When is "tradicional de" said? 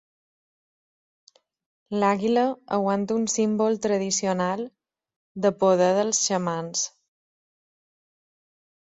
3.85-5.55